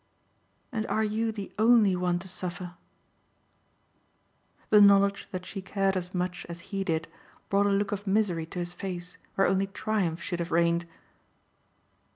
"And 0.71 0.87
are 0.87 1.03
you 1.03 1.31
the 1.31 1.51
only 1.59 1.95
one 1.95 2.17
to 2.17 2.27
suffer?" 2.27 2.73
The 4.69 4.81
knowledge 4.81 5.27
that 5.29 5.45
she 5.45 5.61
cared 5.61 5.95
as 5.95 6.11
much 6.11 6.43
as 6.49 6.59
he 6.73 6.83
did 6.83 7.07
brought 7.49 7.67
a 7.67 7.69
look 7.69 7.91
of 7.91 8.07
misery 8.07 8.47
to 8.47 8.57
his 8.57 8.73
face 8.73 9.17
where 9.35 9.45
only 9.45 9.67
triumph 9.67 10.19
should 10.19 10.39
have 10.39 10.51
reigned. 10.51 10.87